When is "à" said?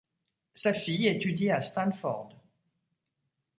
1.51-1.61